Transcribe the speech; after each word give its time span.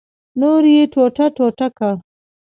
نور 0.39 0.63
یې 0.73 0.83
ټوټه 0.93 1.25
ټوټه 1.35 1.67
کړ. 1.77 1.95